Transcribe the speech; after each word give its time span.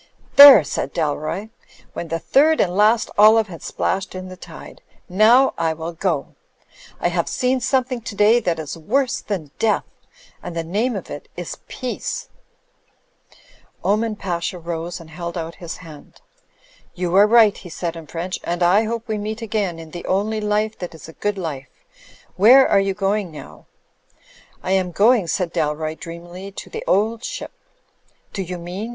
"There!" 0.35 0.63
said 0.63 0.93
Dalroy, 0.95 1.51
when 1.93 2.07
the 2.07 2.17
third 2.17 2.59
and 2.59 2.75
last 2.75 3.11
olive 3.19 3.49
had 3.49 3.61
splashed 3.61 4.15
in 4.15 4.29
the 4.29 4.35
tide. 4.35 4.81
"Now 5.07 5.53
I 5.59 5.73
will 5.73 5.93
go. 5.93 6.33
I 6.99 7.09
have 7.09 7.09
Digitized 7.09 7.13
by 7.13 7.13
CjOOQ 7.13 7.13
IC 7.13 7.13
THE 7.13 7.13
END 7.13 7.13
OF 7.13 7.13
OLIVE 7.13 7.13
ISLAND 7.13 7.13
31 7.13 7.27
seen 7.27 7.59
something 7.61 8.01
today 8.01 8.39
that 8.39 8.59
is 8.59 8.77
worse 8.79 9.21
than 9.21 9.51
death: 9.59 9.83
and 10.41 10.55
the 10.57 10.63
name 10.63 10.95
of 10.95 11.11
it 11.11 11.27
is 11.37 11.57
Peace." 11.67 12.29
Oman 13.85 14.15
Pasha 14.15 14.57
rose 14.57 14.99
and 14.99 15.11
held 15.11 15.37
out 15.37 15.53
his 15.61 15.77
hand. 15.85 16.19
"You 16.95 17.15
are 17.15 17.27
right/' 17.27 17.57
he 17.57 17.69
said 17.69 17.95
in 17.95 18.07
French, 18.07 18.39
"and 18.43 18.63
I 18.63 18.85
hope 18.85 19.07
we 19.07 19.19
meet 19.19 19.43
again 19.43 19.77
in 19.77 19.91
the 19.91 20.07
only 20.07 20.41
life 20.41 20.79
that 20.79 20.95
is 20.95 21.07
a 21.07 21.13
good 21.13 21.37
life. 21.37 21.67
Where 22.37 22.67
are 22.67 22.79
you 22.79 22.95
going 22.95 23.29
now?" 23.31 23.67
"I 24.63 24.71
am 24.71 24.89
going," 24.91 25.27
said 25.27 25.53
Dalroy, 25.53 25.93
dreamily, 25.99 26.51
"to 26.53 26.71
The 26.71 26.83
Old 26.87 27.23
Ship/" 27.23 27.51
"Do 28.33 28.41
you 28.41 28.57
mean?" 28.57 28.89